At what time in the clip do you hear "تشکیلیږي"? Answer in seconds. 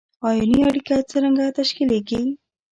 1.57-2.21